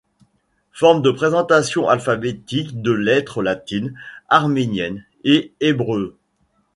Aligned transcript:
Formes 0.71 1.03
de 1.03 1.11
présentation 1.11 1.87
alphabétiques 1.87 2.81
de 2.81 2.91
lettres 2.91 3.43
latines, 3.43 3.93
arméniennes 4.29 5.05
et 5.25 5.53
hébreues. 5.59 6.17